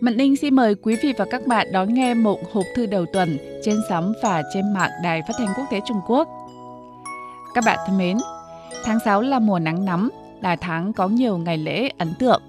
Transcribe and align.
Mận 0.00 0.16
Ninh 0.16 0.36
xin 0.36 0.54
mời 0.54 0.74
quý 0.74 0.96
vị 1.02 1.12
và 1.18 1.24
các 1.30 1.46
bạn 1.46 1.66
đón 1.72 1.94
nghe 1.94 2.14
một 2.14 2.38
hộp 2.52 2.64
thư 2.76 2.86
đầu 2.86 3.06
tuần 3.12 3.38
trên 3.64 3.76
sóng 3.88 4.12
và 4.22 4.42
trên 4.54 4.72
mạng 4.74 4.90
Đài 5.02 5.22
Phát 5.22 5.32
thanh 5.38 5.48
Quốc 5.56 5.64
tế 5.70 5.80
Trung 5.88 6.00
Quốc. 6.06 6.28
Các 7.54 7.64
bạn 7.66 7.78
thân 7.86 7.98
mến, 7.98 8.16
tháng 8.84 8.98
6 9.04 9.22
là 9.22 9.38
mùa 9.38 9.58
nắng 9.58 9.84
nóng, 9.84 10.08
là 10.42 10.56
tháng 10.56 10.92
có 10.92 11.08
nhiều 11.08 11.38
ngày 11.38 11.58
lễ 11.58 11.90
ấn 11.98 12.14
tượng. 12.18 12.42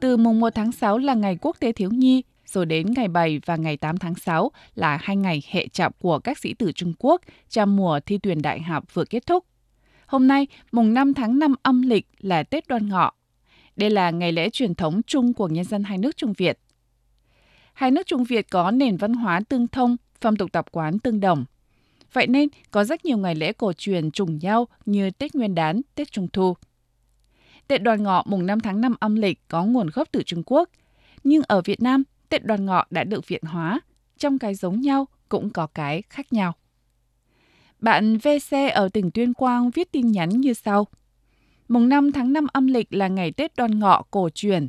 Từ 0.00 0.16
mùng 0.16 0.40
1 0.40 0.54
tháng 0.54 0.72
6 0.72 0.98
là 0.98 1.14
ngày 1.14 1.38
Quốc 1.40 1.56
tế 1.60 1.72
Thiếu 1.72 1.90
Nhi, 1.90 2.22
rồi 2.46 2.66
đến 2.66 2.86
ngày 2.96 3.08
7 3.08 3.40
và 3.46 3.56
ngày 3.56 3.76
8 3.76 3.98
tháng 3.98 4.14
6 4.14 4.50
là 4.74 4.98
hai 5.02 5.16
ngày 5.16 5.42
hệ 5.50 5.68
trọng 5.68 5.92
của 5.98 6.18
các 6.18 6.38
sĩ 6.38 6.54
tử 6.54 6.72
Trung 6.72 6.92
Quốc 6.98 7.20
trong 7.48 7.76
mùa 7.76 8.00
thi 8.06 8.18
tuyển 8.22 8.42
đại 8.42 8.60
học 8.60 8.94
vừa 8.94 9.04
kết 9.04 9.26
thúc. 9.26 9.44
Hôm 10.06 10.28
nay, 10.28 10.46
mùng 10.72 10.94
5 10.94 11.14
tháng 11.14 11.38
5 11.38 11.54
âm 11.62 11.82
lịch 11.82 12.06
là 12.20 12.42
Tết 12.42 12.68
Đoan 12.68 12.88
Ngọ. 12.88 13.12
Đây 13.76 13.90
là 13.90 14.10
ngày 14.10 14.32
lễ 14.32 14.50
truyền 14.50 14.74
thống 14.74 15.00
chung 15.06 15.34
của 15.34 15.48
nhân 15.48 15.64
dân 15.64 15.84
hai 15.84 15.98
nước 15.98 16.16
Trung 16.16 16.32
Việt. 16.32 16.58
Hai 17.72 17.90
nước 17.90 18.06
Trung 18.06 18.24
Việt 18.24 18.50
có 18.50 18.70
nền 18.70 18.96
văn 18.96 19.12
hóa 19.12 19.40
tương 19.48 19.68
thông, 19.68 19.96
phong 20.20 20.36
tục 20.36 20.52
tập 20.52 20.66
quán 20.72 20.98
tương 20.98 21.20
đồng. 21.20 21.44
Vậy 22.12 22.26
nên 22.26 22.48
có 22.70 22.84
rất 22.84 23.04
nhiều 23.04 23.18
ngày 23.18 23.34
lễ 23.34 23.52
cổ 23.52 23.72
truyền 23.72 24.10
trùng 24.10 24.38
nhau 24.38 24.68
như 24.86 25.10
Tết 25.10 25.34
Nguyên 25.34 25.54
đán, 25.54 25.80
Tết 25.94 26.12
Trung 26.12 26.28
Thu. 26.32 26.54
Tết 27.68 27.82
Đoàn 27.82 28.02
Ngọ 28.02 28.22
mùng 28.26 28.46
5 28.46 28.60
tháng 28.60 28.80
5 28.80 28.94
âm 29.00 29.14
lịch 29.14 29.40
có 29.48 29.64
nguồn 29.64 29.90
gốc 29.94 30.08
từ 30.12 30.22
Trung 30.22 30.42
Quốc, 30.46 30.68
nhưng 31.24 31.42
ở 31.48 31.62
Việt 31.64 31.82
Nam, 31.82 32.02
Tết 32.28 32.44
Đoàn 32.44 32.66
Ngọ 32.66 32.86
đã 32.90 33.04
được 33.04 33.28
viện 33.28 33.42
hóa, 33.42 33.80
trong 34.18 34.38
cái 34.38 34.54
giống 34.54 34.80
nhau 34.80 35.06
cũng 35.28 35.50
có 35.50 35.66
cái 35.66 36.02
khác 36.10 36.32
nhau. 36.32 36.52
Bạn 37.78 38.18
VC 38.18 38.56
ở 38.74 38.88
tỉnh 38.88 39.10
Tuyên 39.10 39.34
Quang 39.34 39.70
viết 39.70 39.92
tin 39.92 40.12
nhắn 40.12 40.28
như 40.28 40.52
sau. 40.52 40.86
Mùng 41.68 41.88
5 41.88 42.12
tháng 42.12 42.32
5 42.32 42.46
âm 42.52 42.66
lịch 42.66 42.94
là 42.94 43.08
ngày 43.08 43.32
Tết 43.32 43.56
Đoan 43.56 43.78
Ngọ 43.78 44.02
cổ 44.10 44.28
truyền. 44.34 44.68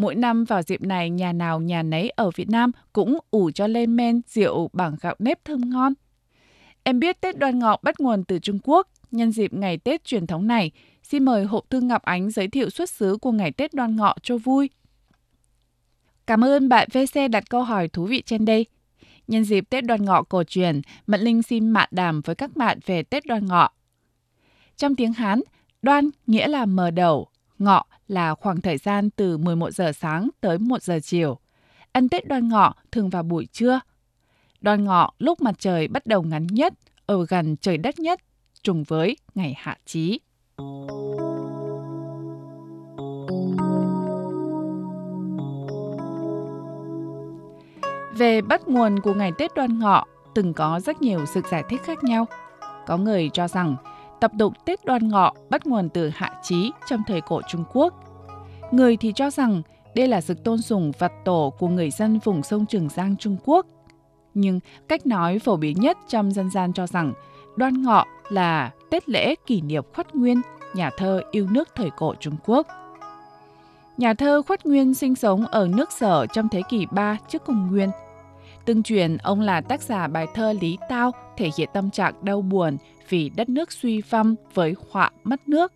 Mỗi 0.00 0.14
năm 0.14 0.44
vào 0.44 0.62
dịp 0.62 0.82
này, 0.82 1.10
nhà 1.10 1.32
nào 1.32 1.60
nhà 1.60 1.82
nấy 1.82 2.10
ở 2.10 2.30
Việt 2.36 2.50
Nam 2.50 2.70
cũng 2.92 3.18
ủ 3.30 3.50
cho 3.50 3.66
lên 3.66 3.96
men 3.96 4.20
rượu 4.26 4.70
bằng 4.72 4.96
gạo 5.00 5.14
nếp 5.18 5.44
thơm 5.44 5.60
ngon. 5.70 5.92
Em 6.82 7.00
biết 7.00 7.20
Tết 7.20 7.38
Đoan 7.38 7.58
Ngọ 7.58 7.76
bắt 7.82 8.00
nguồn 8.00 8.24
từ 8.24 8.38
Trung 8.38 8.58
Quốc. 8.64 8.88
Nhân 9.10 9.32
dịp 9.32 9.52
ngày 9.52 9.78
Tết 9.78 10.04
truyền 10.04 10.26
thống 10.26 10.46
này, 10.46 10.70
xin 11.02 11.24
mời 11.24 11.44
hộp 11.44 11.70
thư 11.70 11.80
Ngọc 11.80 12.02
Ánh 12.02 12.30
giới 12.30 12.48
thiệu 12.48 12.70
xuất 12.70 12.90
xứ 12.90 13.16
của 13.16 13.32
ngày 13.32 13.52
Tết 13.52 13.74
Đoan 13.74 13.96
Ngọ 13.96 14.14
cho 14.22 14.38
vui. 14.38 14.70
Cảm 16.26 16.44
ơn 16.44 16.68
bạn 16.68 16.88
VC 16.92 17.30
đặt 17.30 17.50
câu 17.50 17.62
hỏi 17.62 17.88
thú 17.88 18.04
vị 18.04 18.22
trên 18.26 18.44
đây. 18.44 18.66
Nhân 19.28 19.44
dịp 19.44 19.70
Tết 19.70 19.84
Đoan 19.84 20.04
Ngọ 20.04 20.22
cổ 20.22 20.44
truyền, 20.44 20.80
Mận 21.06 21.20
Linh 21.20 21.42
xin 21.42 21.70
mạn 21.70 21.88
đàm 21.90 22.20
với 22.20 22.34
các 22.34 22.56
bạn 22.56 22.78
về 22.86 23.02
Tết 23.02 23.26
Đoan 23.26 23.46
Ngọ. 23.46 23.70
Trong 24.76 24.94
tiếng 24.94 25.12
Hán, 25.12 25.40
đoan 25.82 26.10
nghĩa 26.26 26.48
là 26.48 26.66
mở 26.66 26.90
đầu, 26.90 27.28
ngọ 27.60 27.84
là 28.08 28.34
khoảng 28.34 28.60
thời 28.60 28.78
gian 28.78 29.10
từ 29.10 29.38
11 29.38 29.70
giờ 29.70 29.92
sáng 29.92 30.28
tới 30.40 30.58
1 30.58 30.82
giờ 30.82 31.00
chiều. 31.02 31.38
Ăn 31.92 32.08
Tết 32.08 32.28
Đoan 32.28 32.48
Ngọ 32.48 32.74
thường 32.92 33.10
vào 33.10 33.22
buổi 33.22 33.46
trưa. 33.52 33.80
Đoan 34.60 34.84
Ngọ 34.84 35.12
lúc 35.18 35.40
mặt 35.40 35.54
trời 35.58 35.88
bắt 35.88 36.06
đầu 36.06 36.22
ngắn 36.22 36.46
nhất, 36.46 36.74
ở 37.06 37.26
gần 37.28 37.56
trời 37.56 37.76
đất 37.76 37.98
nhất, 37.98 38.20
trùng 38.62 38.84
với 38.84 39.16
ngày 39.34 39.54
hạ 39.56 39.78
chí. 39.86 40.20
Về 48.16 48.40
bắt 48.40 48.68
nguồn 48.68 49.00
của 49.00 49.14
ngày 49.14 49.32
Tết 49.38 49.54
Đoan 49.54 49.78
Ngọ, 49.78 50.04
từng 50.34 50.54
có 50.54 50.80
rất 50.80 51.02
nhiều 51.02 51.26
sự 51.26 51.40
giải 51.50 51.64
thích 51.68 51.80
khác 51.84 52.04
nhau. 52.04 52.26
Có 52.86 52.96
người 52.96 53.30
cho 53.32 53.48
rằng 53.48 53.76
tập 54.20 54.32
tục 54.38 54.52
Tết 54.64 54.84
Đoan 54.84 55.08
Ngọ 55.08 55.34
bắt 55.50 55.66
nguồn 55.66 55.88
từ 55.88 56.10
Hạ 56.14 56.32
Chí 56.42 56.72
trong 56.88 57.02
thời 57.06 57.20
cổ 57.20 57.40
Trung 57.48 57.64
Quốc. 57.72 57.94
Người 58.70 58.96
thì 58.96 59.12
cho 59.14 59.30
rằng 59.30 59.62
đây 59.94 60.08
là 60.08 60.20
sự 60.20 60.34
tôn 60.34 60.62
sùng 60.62 60.92
vật 60.98 61.12
tổ 61.24 61.52
của 61.58 61.68
người 61.68 61.90
dân 61.90 62.18
vùng 62.18 62.42
sông 62.42 62.66
Trường 62.66 62.88
Giang 62.88 63.16
Trung 63.16 63.36
Quốc. 63.44 63.66
Nhưng 64.34 64.60
cách 64.88 65.06
nói 65.06 65.38
phổ 65.38 65.56
biến 65.56 65.80
nhất 65.80 65.98
trong 66.08 66.32
dân 66.32 66.50
gian 66.50 66.72
cho 66.72 66.86
rằng 66.86 67.12
Đoan 67.56 67.82
Ngọ 67.82 68.04
là 68.28 68.70
Tết 68.90 69.08
lễ 69.08 69.34
kỷ 69.46 69.60
niệm 69.60 69.84
khuất 69.94 70.14
nguyên, 70.14 70.40
nhà 70.74 70.90
thơ 70.96 71.22
yêu 71.30 71.46
nước 71.50 71.68
thời 71.74 71.90
cổ 71.90 72.14
Trung 72.20 72.36
Quốc. 72.46 72.66
Nhà 73.96 74.14
thơ 74.14 74.42
Khuất 74.46 74.66
Nguyên 74.66 74.94
sinh 74.94 75.14
sống 75.14 75.46
ở 75.46 75.68
nước 75.68 75.92
Sở 75.92 76.26
trong 76.26 76.48
thế 76.48 76.62
kỷ 76.68 76.86
3 76.90 77.18
trước 77.28 77.44
công 77.44 77.70
nguyên. 77.70 77.90
Tương 78.64 78.82
truyền 78.82 79.16
ông 79.16 79.40
là 79.40 79.60
tác 79.60 79.82
giả 79.82 80.06
bài 80.08 80.26
thơ 80.34 80.52
Lý 80.60 80.78
Tao 80.88 81.10
thể 81.36 81.50
hiện 81.56 81.68
tâm 81.72 81.90
trạng 81.90 82.14
đau 82.22 82.42
buồn 82.42 82.76
vì 83.10 83.28
đất 83.28 83.48
nước 83.48 83.72
suy 83.72 84.02
vong 84.10 84.34
với 84.54 84.74
họa 84.90 85.10
mất 85.24 85.48
nước. 85.48 85.72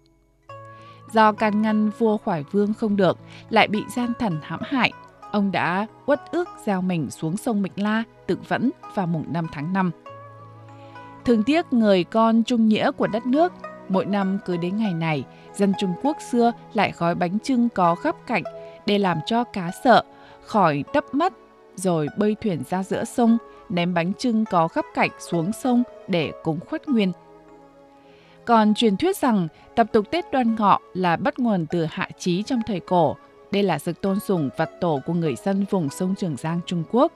Do 1.13 1.33
can 1.33 1.63
ngăn 1.63 1.91
vua 1.99 2.17
Khoải 2.17 2.45
Vương 2.51 2.75
không 2.75 2.97
được, 2.97 3.19
lại 3.51 3.69
bị 3.69 3.83
gian 3.97 4.13
thần 4.19 4.39
hãm 4.43 4.61
hại, 4.63 4.93
ông 5.33 5.53
đã 5.53 5.87
uất 6.07 6.21
ước 6.31 6.49
gieo 6.65 6.83
mình 6.83 7.11
xuống 7.11 7.37
sông 7.37 7.63
Mịch 7.63 7.73
La 7.77 8.03
tự 8.27 8.39
vẫn 8.49 8.71
vào 8.95 9.07
mùng 9.07 9.33
5 9.33 9.47
tháng 9.53 9.73
5. 9.73 9.91
Thường 11.25 11.43
tiếc 11.43 11.73
người 11.73 12.05
con 12.05 12.43
trung 12.43 12.69
nghĩa 12.69 12.91
của 12.91 13.07
đất 13.07 13.27
nước, 13.27 13.53
mỗi 13.89 14.05
năm 14.05 14.39
cứ 14.45 14.57
đến 14.57 14.77
ngày 14.77 14.95
này, 14.95 15.25
dân 15.55 15.73
Trung 15.79 15.95
Quốc 16.03 16.17
xưa 16.31 16.53
lại 16.75 16.93
gói 16.99 17.15
bánh 17.15 17.39
trưng 17.41 17.69
có 17.69 17.95
khắp 17.95 18.17
cạnh 18.27 18.43
để 18.87 18.99
làm 18.99 19.19
cho 19.27 19.45
cá 19.45 19.71
sợ, 19.85 20.05
khỏi 20.45 20.85
tấp 20.93 21.05
mắt, 21.15 21.33
rồi 21.77 22.09
bơi 22.19 22.37
thuyền 22.43 22.63
ra 22.71 22.83
giữa 22.83 23.05
sông, 23.05 23.39
ném 23.69 23.95
bánh 23.95 24.15
trưng 24.15 24.45
có 24.45 24.69
khắp 24.69 24.85
cạnh 24.95 25.11
xuống 25.19 25.53
sông 25.53 25.83
để 26.09 26.33
cúng 26.43 26.59
khuất 26.69 26.89
nguyên. 26.89 27.13
Còn 28.45 28.75
truyền 28.75 28.97
thuyết 28.97 29.17
rằng 29.17 29.49
tập 29.77 29.87
tục 29.93 30.11
Tết 30.11 30.33
đoan 30.33 30.55
ngọ 30.55 30.79
là 30.95 31.17
bắt 31.17 31.39
nguồn 31.39 31.67
từ 31.67 31.85
hạ 31.91 32.09
trí 32.19 32.43
trong 32.43 32.61
thời 32.67 32.81
cổ. 32.81 33.17
Đây 33.51 33.63
là 33.63 33.79
sự 33.79 33.93
tôn 33.93 34.21
sùng 34.21 34.51
vật 34.57 34.71
tổ 34.81 35.01
của 35.07 35.13
người 35.13 35.35
dân 35.45 35.65
vùng 35.71 35.91
sông 35.91 36.15
Trường 36.19 36.37
Giang 36.37 36.61
Trung 36.67 36.85
Quốc. 36.91 37.13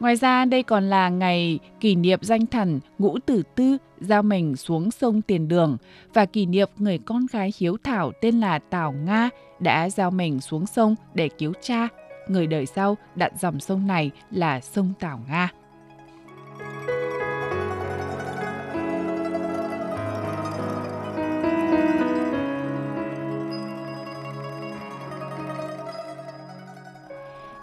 Ngoài 0.00 0.16
ra, 0.16 0.44
đây 0.44 0.62
còn 0.62 0.90
là 0.90 1.08
ngày 1.08 1.58
kỷ 1.80 1.94
niệm 1.94 2.18
danh 2.22 2.46
thần 2.46 2.80
Ngũ 2.98 3.18
Tử 3.18 3.42
Tư 3.54 3.76
giao 4.00 4.22
mình 4.22 4.56
xuống 4.56 4.90
sông 4.90 5.22
Tiền 5.22 5.48
Đường 5.48 5.76
và 6.14 6.26
kỷ 6.26 6.46
niệm 6.46 6.68
người 6.76 6.98
con 6.98 7.26
gái 7.32 7.52
hiếu 7.58 7.76
thảo 7.84 8.12
tên 8.20 8.40
là 8.40 8.58
Tào 8.58 8.92
Nga 8.92 9.30
đã 9.60 9.90
giao 9.90 10.10
mình 10.10 10.40
xuống 10.40 10.66
sông 10.66 10.94
để 11.14 11.28
cứu 11.28 11.52
cha. 11.60 11.88
Người 12.28 12.46
đời 12.46 12.66
sau 12.66 12.96
đặt 13.14 13.32
dòng 13.38 13.60
sông 13.60 13.86
này 13.86 14.10
là 14.30 14.60
sông 14.60 14.92
Tảo 15.00 15.20
Nga. 15.28 15.50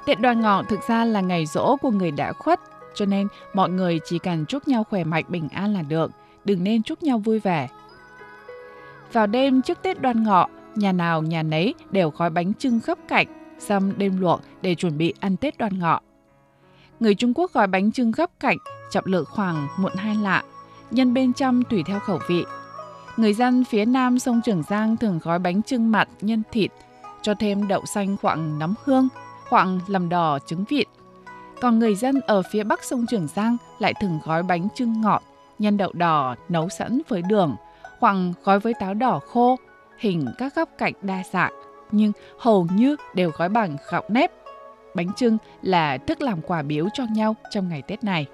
Tết 0.05 0.19
đoan 0.19 0.41
ngọ 0.41 0.63
thực 0.63 0.79
ra 0.87 1.05
là 1.05 1.21
ngày 1.21 1.45
rỗ 1.45 1.77
của 1.77 1.91
người 1.91 2.11
đã 2.11 2.33
khuất, 2.33 2.59
cho 2.95 3.05
nên 3.05 3.27
mọi 3.53 3.69
người 3.69 3.99
chỉ 4.05 4.19
cần 4.19 4.45
chúc 4.45 4.67
nhau 4.67 4.83
khỏe 4.83 5.03
mạnh 5.03 5.25
bình 5.27 5.49
an 5.49 5.73
là 5.73 5.81
được, 5.81 6.11
đừng 6.45 6.63
nên 6.63 6.83
chúc 6.83 7.03
nhau 7.03 7.17
vui 7.17 7.39
vẻ. 7.39 7.67
Vào 9.13 9.27
đêm 9.27 9.61
trước 9.61 9.81
Tết 9.81 10.01
đoan 10.01 10.23
ngọ, 10.23 10.47
nhà 10.75 10.91
nào 10.91 11.21
nhà 11.21 11.43
nấy 11.43 11.73
đều 11.91 12.09
gói 12.17 12.29
bánh 12.29 12.53
trưng 12.53 12.79
khắp 12.79 12.97
cạnh, 13.07 13.27
xăm 13.67 13.93
đêm 13.97 14.21
luộc 14.21 14.41
để 14.61 14.75
chuẩn 14.75 14.97
bị 14.97 15.13
ăn 15.19 15.37
Tết 15.37 15.57
đoan 15.57 15.79
ngọ. 15.79 15.99
Người 16.99 17.15
Trung 17.15 17.33
Quốc 17.35 17.53
gói 17.53 17.67
bánh 17.67 17.91
trưng 17.91 18.11
gấp 18.11 18.39
cạnh, 18.39 18.57
trọng 18.91 19.05
lượng 19.05 19.25
khoảng 19.25 19.67
muộn 19.77 19.95
hai 19.95 20.15
lạ, 20.15 20.43
nhân 20.91 21.13
bên 21.13 21.33
trong 21.33 21.63
tùy 21.69 21.83
theo 21.85 21.99
khẩu 21.99 22.19
vị. 22.29 22.43
Người 23.17 23.33
dân 23.33 23.63
phía 23.63 23.85
nam 23.85 24.19
sông 24.19 24.41
Trường 24.45 24.63
Giang 24.69 24.97
thường 24.97 25.19
gói 25.23 25.39
bánh 25.39 25.63
trưng 25.63 25.91
mặn 25.91 26.07
nhân 26.21 26.43
thịt, 26.51 26.71
cho 27.21 27.33
thêm 27.33 27.67
đậu 27.67 27.85
xanh 27.85 28.17
khoảng 28.21 28.59
nấm 28.59 28.73
hương, 28.83 29.07
khoảng, 29.49 29.79
làm 29.87 30.09
đỏ 30.09 30.39
trứng 30.45 30.63
vịt. 30.69 30.87
Còn 31.61 31.79
người 31.79 31.95
dân 31.95 32.19
ở 32.19 32.41
phía 32.51 32.63
bắc 32.63 32.83
sông 32.83 33.05
Trường 33.05 33.27
Giang 33.27 33.57
lại 33.79 33.93
thường 34.01 34.19
gói 34.23 34.43
bánh 34.43 34.67
trưng 34.75 35.01
ngọt, 35.01 35.23
nhân 35.59 35.77
đậu 35.77 35.91
đỏ 35.93 36.35
nấu 36.49 36.69
sẵn 36.69 37.01
với 37.07 37.21
đường, 37.21 37.55
hoặc 37.99 38.15
gói 38.43 38.59
với 38.59 38.73
táo 38.79 38.93
đỏ 38.93 39.19
khô, 39.27 39.55
hình 39.97 40.25
các 40.37 40.55
góc 40.55 40.69
cạnh 40.77 40.93
đa 41.01 41.23
dạng, 41.31 41.53
nhưng 41.93 42.11
hầu 42.37 42.67
như 42.75 42.95
đều 43.13 43.31
gói 43.37 43.49
bằng 43.49 43.77
gạo 43.91 44.03
nếp. 44.09 44.31
Bánh 44.95 45.13
trưng 45.15 45.37
là 45.61 45.97
thức 45.97 46.21
làm 46.21 46.41
quà 46.41 46.61
biếu 46.61 46.87
cho 46.93 47.03
nhau 47.11 47.35
trong 47.51 47.69
ngày 47.69 47.81
Tết 47.81 48.03
này. 48.03 48.27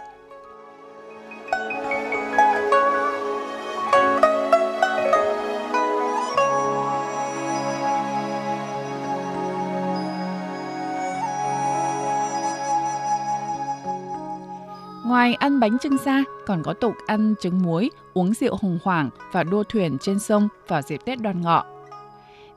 Ngoài 15.05 15.33
ăn 15.33 15.59
bánh 15.59 15.79
trưng 15.79 15.97
ra, 16.05 16.23
còn 16.45 16.63
có 16.63 16.73
tục 16.73 16.93
ăn 17.07 17.35
trứng 17.39 17.61
muối, 17.61 17.89
uống 18.13 18.33
rượu 18.33 18.57
hồng 18.61 18.79
hoàng 18.83 19.09
và 19.31 19.43
đua 19.43 19.63
thuyền 19.63 19.97
trên 20.01 20.19
sông 20.19 20.47
vào 20.67 20.81
dịp 20.81 21.01
Tết 21.05 21.19
đoan 21.21 21.41
ngọ. 21.41 21.78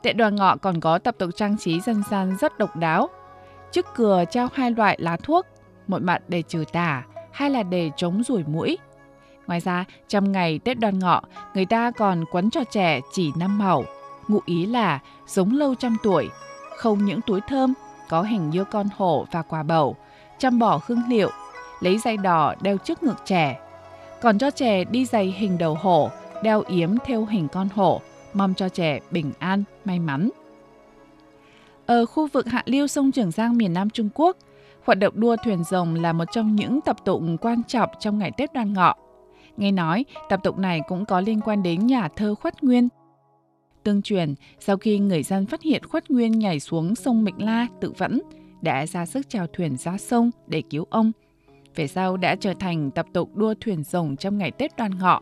Tết 0.03 0.17
đoan 0.17 0.37
ngọ 0.37 0.57
còn 0.57 0.81
có 0.81 0.99
tập 0.99 1.15
tục 1.19 1.31
trang 1.37 1.57
trí 1.59 1.81
dân 1.81 2.03
gian 2.11 2.37
rất 2.41 2.59
độc 2.59 2.77
đáo. 2.77 3.09
Trước 3.73 3.87
cửa 3.95 4.25
treo 4.31 4.49
hai 4.55 4.71
loại 4.71 4.97
lá 5.01 5.17
thuốc, 5.17 5.47
một 5.89 6.03
mặt 6.03 6.23
để 6.29 6.43
trừ 6.43 6.65
tà, 6.73 7.03
hai 7.33 7.51
là 7.51 7.63
để 7.63 7.91
chống 7.97 8.23
rủi 8.23 8.45
mũi. 8.45 8.79
Ngoài 9.47 9.61
ra, 9.61 9.85
trong 10.09 10.33
ngày 10.33 10.59
Tết 10.59 10.79
đoan 10.79 10.99
ngọ, 10.99 11.23
người 11.55 11.67
ta 11.67 11.91
còn 11.91 12.25
quấn 12.33 12.51
cho 12.51 12.65
trẻ 12.65 13.01
chỉ 13.13 13.31
năm 13.37 13.59
màu, 13.59 13.85
ngụ 14.29 14.41
ý 14.47 14.67
là 14.67 15.01
sống 15.27 15.57
lâu 15.59 15.75
trăm 15.75 15.97
tuổi, 16.03 16.31
không 16.77 17.05
những 17.05 17.21
túi 17.21 17.41
thơm 17.41 17.75
có 18.09 18.23
hình 18.23 18.51
như 18.51 18.65
con 18.65 18.89
hổ 18.97 19.27
và 19.33 19.43
quả 19.43 19.63
bầu, 19.63 19.97
chăm 20.39 20.59
bỏ 20.59 20.81
hương 20.87 21.03
liệu, 21.09 21.31
lấy 21.81 21.99
dây 21.99 22.17
đỏ 22.17 22.55
đeo 22.61 22.77
trước 22.77 23.03
ngực 23.03 23.17
trẻ. 23.25 23.61
Còn 24.23 24.39
cho 24.39 24.51
trẻ 24.51 24.85
đi 24.85 25.05
giày 25.05 25.27
hình 25.39 25.59
đầu 25.59 25.75
hổ, 25.75 26.11
đeo 26.43 26.63
yếm 26.69 26.99
theo 27.05 27.25
hình 27.25 27.49
con 27.49 27.69
hổ, 27.75 28.01
mong 28.35 28.55
cho 28.55 28.69
trẻ 28.69 29.01
bình 29.11 29.33
an, 29.39 29.65
may 29.85 29.99
mắn. 29.99 30.31
Ở 31.87 32.07
khu 32.07 32.27
vực 32.27 32.47
hạ 32.47 32.63
lưu 32.67 32.87
sông 32.87 33.13
Trường 33.13 33.31
Giang 33.31 33.57
miền 33.57 33.73
Nam 33.73 33.91
Trung 33.91 34.09
Quốc, 34.15 34.37
hoạt 34.85 34.99
động 34.99 35.21
đua 35.21 35.37
thuyền 35.45 35.65
rồng 35.65 35.95
là 35.95 36.13
một 36.13 36.25
trong 36.33 36.57
những 36.57 36.81
tập 36.81 36.97
tụng 37.05 37.39
quan 37.39 37.63
trọng 37.69 37.91
trong 38.01 38.19
ngày 38.19 38.33
Tết 38.37 38.53
Đoan 38.53 38.73
Ngọ. 38.73 38.95
Nghe 39.57 39.73
nói, 39.73 40.05
tập 40.29 40.41
tục 40.43 40.59
này 40.59 40.81
cũng 40.89 41.05
có 41.05 41.21
liên 41.21 41.41
quan 41.41 41.63
đến 41.63 41.87
nhà 41.87 42.09
thơ 42.17 42.35
Khuất 42.35 42.63
Nguyên. 42.63 42.89
Tương 43.83 44.03
truyền, 44.03 44.35
sau 44.61 44.77
khi 44.77 44.99
người 44.99 45.23
dân 45.23 45.47
phát 45.47 45.63
hiện 45.63 45.83
Khuất 45.89 46.11
Nguyên 46.11 46.39
nhảy 46.39 46.61
xuống 46.61 46.95
sông 46.95 47.25
Mịch 47.25 47.39
La 47.39 47.67
tự 47.81 47.93
vẫn, 47.99 48.21
đã 48.63 48.87
ra 48.87 49.07
sức 49.07 49.29
chèo 49.29 49.47
thuyền 49.47 49.77
ra 49.77 49.99
sông 49.99 50.31
để 50.47 50.63
cứu 50.71 50.87
ông. 50.91 51.13
Về 51.77 51.87
sau 51.87 52.17
đã 52.17 52.37
trở 52.37 52.55
thành 52.55 52.91
tập 52.91 53.07
tục 53.13 53.37
đua 53.37 53.55
thuyền 53.61 53.85
rồng 53.85 54.17
trong 54.17 54.39
ngày 54.39 54.51
Tết 54.51 54.77
Đoan 54.77 54.99
Ngọ. 54.99 55.21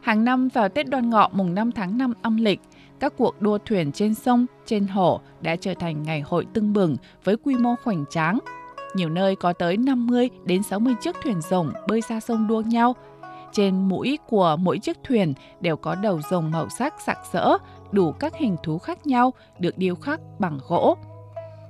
Hàng 0.00 0.24
năm 0.24 0.48
vào 0.48 0.68
Tết 0.68 0.88
Đoan 0.88 1.10
Ngọ 1.10 1.28
mùng 1.32 1.54
5 1.54 1.72
tháng 1.72 1.98
5 1.98 2.12
âm 2.22 2.36
lịch, 2.36 2.60
các 3.00 3.12
cuộc 3.16 3.42
đua 3.42 3.58
thuyền 3.58 3.92
trên 3.92 4.14
sông, 4.14 4.46
trên 4.66 4.86
hồ 4.86 5.20
đã 5.40 5.56
trở 5.56 5.74
thành 5.74 6.02
ngày 6.02 6.20
hội 6.20 6.46
tưng 6.52 6.72
bừng 6.72 6.96
với 7.24 7.36
quy 7.36 7.54
mô 7.54 7.74
hoành 7.84 8.04
tráng. 8.10 8.38
Nhiều 8.94 9.08
nơi 9.08 9.36
có 9.36 9.52
tới 9.52 9.76
50 9.76 10.30
đến 10.44 10.62
60 10.62 10.94
chiếc 11.00 11.16
thuyền 11.22 11.40
rồng 11.40 11.72
bơi 11.88 12.00
ra 12.08 12.20
sông 12.20 12.46
đua 12.46 12.60
nhau. 12.60 12.96
Trên 13.52 13.88
mũi 13.88 14.18
của 14.28 14.56
mỗi 14.60 14.78
chiếc 14.78 14.96
thuyền 15.04 15.34
đều 15.60 15.76
có 15.76 15.94
đầu 15.94 16.20
rồng 16.30 16.50
màu 16.50 16.68
sắc 16.68 16.94
sặc 17.06 17.18
sỡ, 17.32 17.58
đủ 17.92 18.12
các 18.12 18.36
hình 18.36 18.56
thú 18.62 18.78
khác 18.78 19.06
nhau 19.06 19.32
được 19.58 19.78
điêu 19.78 19.94
khắc 19.94 20.20
bằng 20.38 20.58
gỗ. 20.68 20.96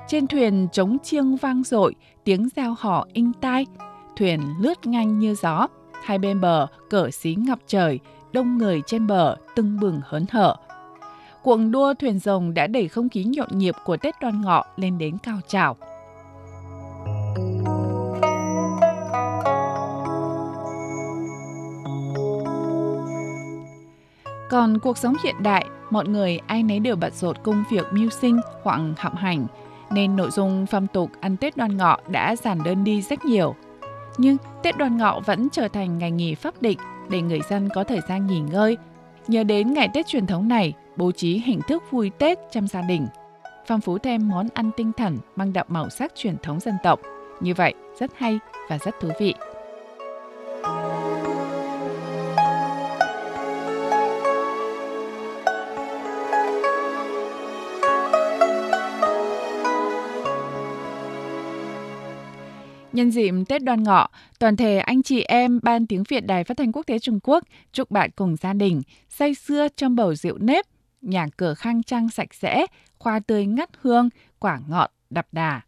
Trên 0.08 0.26
thuyền 0.26 0.68
trống 0.72 0.98
chiêng 0.98 1.36
vang 1.36 1.62
dội, 1.64 1.94
tiếng 2.24 2.48
reo 2.56 2.74
hò 2.78 3.06
inh 3.12 3.32
tai. 3.40 3.66
Thuyền 4.16 4.40
lướt 4.60 4.86
nhanh 4.86 5.18
như 5.18 5.34
gió, 5.34 5.66
hai 6.04 6.18
bên 6.18 6.40
bờ 6.40 6.66
cờ 6.90 7.10
xí 7.10 7.34
ngập 7.34 7.58
trời, 7.66 8.00
đông 8.32 8.58
người 8.58 8.82
trên 8.86 9.06
bờ 9.06 9.36
tưng 9.56 9.80
bừng 9.80 10.00
hớn 10.04 10.24
hở. 10.30 10.56
Cuộc 11.42 11.58
đua 11.70 11.94
thuyền 11.94 12.18
rồng 12.18 12.54
đã 12.54 12.66
đẩy 12.66 12.88
không 12.88 13.08
khí 13.08 13.24
nhộn 13.24 13.48
nhịp 13.50 13.74
của 13.84 13.96
Tết 13.96 14.14
Đoan 14.20 14.40
Ngọ 14.40 14.64
lên 14.76 14.98
đến 14.98 15.18
cao 15.22 15.40
trào. 15.48 15.76
Còn 24.50 24.78
cuộc 24.78 24.98
sống 24.98 25.14
hiện 25.24 25.34
đại, 25.42 25.66
mọi 25.90 26.08
người 26.08 26.40
ai 26.46 26.62
nấy 26.62 26.78
đều 26.78 26.96
bận 26.96 27.12
rộn 27.14 27.36
công 27.42 27.64
việc 27.70 27.86
mưu 27.92 28.10
sinh 28.10 28.40
hoặc 28.62 28.80
học 28.98 29.16
hành, 29.16 29.46
nên 29.90 30.16
nội 30.16 30.30
dung 30.30 30.66
phong 30.70 30.86
tục 30.86 31.10
ăn 31.20 31.36
Tết 31.36 31.56
Đoan 31.56 31.76
Ngọ 31.76 31.98
đã 32.08 32.36
giản 32.36 32.62
đơn 32.64 32.84
đi 32.84 33.02
rất 33.02 33.24
nhiều. 33.24 33.54
Nhưng 34.18 34.36
Tết 34.62 34.76
Đoan 34.76 34.96
Ngọ 34.96 35.20
vẫn 35.26 35.48
trở 35.52 35.68
thành 35.68 35.98
ngày 35.98 36.10
nghỉ 36.10 36.34
pháp 36.34 36.62
định 36.62 36.78
để 37.10 37.22
người 37.22 37.40
dân 37.50 37.68
có 37.74 37.84
thời 37.84 38.00
gian 38.08 38.26
nghỉ 38.26 38.40
ngơi. 38.40 38.76
Nhờ 39.28 39.44
đến 39.44 39.74
ngày 39.74 39.88
Tết 39.94 40.06
truyền 40.06 40.26
thống 40.26 40.48
này, 40.48 40.72
bố 40.96 41.12
trí 41.12 41.38
hình 41.38 41.60
thức 41.68 41.82
vui 41.90 42.10
Tết 42.18 42.38
trong 42.52 42.66
gia 42.66 42.82
đình, 42.82 43.06
phong 43.66 43.80
phú 43.80 43.98
thêm 43.98 44.28
món 44.28 44.48
ăn 44.54 44.70
tinh 44.76 44.92
thần 44.96 45.18
mang 45.36 45.52
đậm 45.52 45.66
màu 45.68 45.90
sắc 45.90 46.12
truyền 46.14 46.36
thống 46.42 46.60
dân 46.60 46.74
tộc. 46.82 47.00
Như 47.40 47.54
vậy, 47.54 47.74
rất 48.00 48.10
hay 48.16 48.38
và 48.68 48.78
rất 48.78 48.94
thú 49.00 49.08
vị. 49.20 49.34
Nhân 62.92 63.10
dịp 63.10 63.34
Tết 63.48 63.64
Đoan 63.64 63.82
Ngọ, 63.82 64.08
toàn 64.38 64.56
thể 64.56 64.78
anh 64.78 65.02
chị 65.02 65.22
em 65.22 65.60
Ban 65.62 65.86
Tiếng 65.86 66.02
Việt 66.08 66.26
Đài 66.26 66.44
Phát 66.44 66.56
thanh 66.56 66.72
Quốc 66.72 66.86
tế 66.86 66.98
Trung 66.98 67.20
Quốc 67.22 67.44
chúc 67.72 67.90
bạn 67.90 68.10
cùng 68.16 68.36
gia 68.36 68.52
đình 68.52 68.82
say 69.08 69.34
sưa 69.34 69.68
trong 69.76 69.96
bầu 69.96 70.14
rượu 70.14 70.38
nếp, 70.38 70.64
nhà 71.00 71.26
cửa 71.36 71.54
khang 71.54 71.82
trang 71.82 72.08
sạch 72.08 72.34
sẽ, 72.34 72.66
khoa 72.98 73.20
tươi 73.20 73.46
ngắt 73.46 73.70
hương, 73.80 74.08
quả 74.38 74.60
ngọt 74.68 74.92
đập 75.10 75.26
đà. 75.32 75.60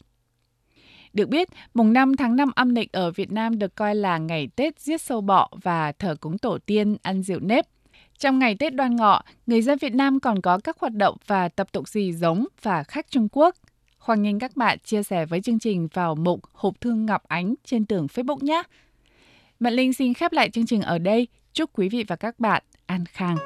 Được 1.12 1.28
biết, 1.28 1.48
mùng 1.74 1.92
5 1.92 2.16
tháng 2.16 2.36
5 2.36 2.50
âm 2.54 2.74
lịch 2.74 2.92
ở 2.92 3.10
Việt 3.10 3.32
Nam 3.32 3.58
được 3.58 3.74
coi 3.74 3.94
là 3.94 4.18
ngày 4.18 4.48
Tết 4.56 4.80
giết 4.80 5.00
sâu 5.00 5.20
bọ 5.20 5.48
và 5.62 5.92
thờ 5.92 6.16
cúng 6.20 6.38
tổ 6.38 6.58
tiên 6.66 6.96
ăn 7.02 7.22
rượu 7.22 7.40
nếp. 7.40 7.66
Trong 8.18 8.38
ngày 8.38 8.56
Tết 8.58 8.74
đoan 8.74 8.96
ngọ, 8.96 9.22
người 9.46 9.62
dân 9.62 9.78
Việt 9.78 9.94
Nam 9.94 10.20
còn 10.20 10.40
có 10.40 10.58
các 10.64 10.78
hoạt 10.78 10.92
động 10.92 11.16
và 11.26 11.48
tập 11.48 11.72
tục 11.72 11.88
gì 11.88 12.12
giống 12.12 12.46
và 12.62 12.82
khác 12.82 13.06
Trung 13.10 13.28
Quốc– 13.32 13.56
Hoan 14.02 14.22
nghênh 14.22 14.38
các 14.38 14.56
bạn 14.56 14.78
chia 14.78 15.02
sẻ 15.02 15.26
với 15.26 15.40
chương 15.40 15.58
trình 15.58 15.88
vào 15.94 16.14
mục 16.14 16.40
Hộp 16.52 16.80
thư 16.80 16.92
Ngọc 16.92 17.22
Ánh 17.28 17.54
trên 17.64 17.86
tường 17.86 18.06
Facebook 18.06 18.38
nhé. 18.40 18.62
Mạnh 19.60 19.72
Linh 19.72 19.92
xin 19.92 20.14
khép 20.14 20.32
lại 20.32 20.50
chương 20.50 20.66
trình 20.66 20.82
ở 20.82 20.98
đây. 20.98 21.28
Chúc 21.52 21.70
quý 21.72 21.88
vị 21.88 22.04
và 22.08 22.16
các 22.16 22.40
bạn 22.40 22.62
an 22.86 23.04
khang. 23.06 23.36